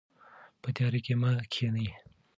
په 0.61 0.69
تیاره 0.75 0.99
کې 1.05 1.13
مه 1.21 1.31
کښینئ. 1.51 1.89